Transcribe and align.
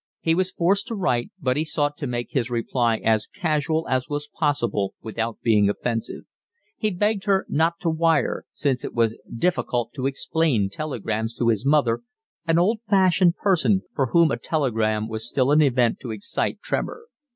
He 0.19 0.33
was 0.33 0.49
forced 0.51 0.87
to 0.87 0.95
write, 0.95 1.29
but 1.39 1.57
he 1.57 1.63
sought 1.63 1.95
to 1.97 2.07
make 2.07 2.31
his 2.31 2.49
reply 2.49 2.97
as 3.05 3.27
casual 3.27 3.87
as 3.87 4.09
was 4.09 4.27
possible 4.33 4.95
without 5.03 5.41
being 5.41 5.69
offensive: 5.69 6.23
he 6.75 6.89
begged 6.89 7.25
her 7.25 7.45
not 7.47 7.79
to 7.81 7.89
wire, 7.91 8.45
since 8.51 8.83
it 8.83 8.95
was 8.95 9.19
difficult 9.31 9.93
to 9.93 10.07
explain 10.07 10.71
telegrams 10.71 11.35
to 11.35 11.49
his 11.49 11.67
mother, 11.67 11.99
an 12.47 12.57
old 12.57 12.79
fashioned 12.89 13.35
person 13.35 13.83
for 13.93 14.07
whom 14.07 14.31
a 14.31 14.39
telegram 14.39 15.07
was 15.07 15.29
still 15.29 15.51
an 15.51 15.61
event 15.61 15.99
to 15.99 16.09
excite 16.09 16.61
tremor. 16.63 17.03